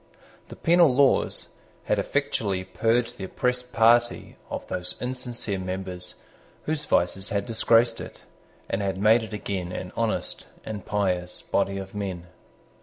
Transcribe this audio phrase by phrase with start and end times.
[0.47, 1.49] The penal laws
[1.83, 6.15] had effectually purged the oppressed party of those insincere members
[6.63, 8.23] whose vices had disgraced it,
[8.67, 12.25] and had made it again an honest and pious body of men.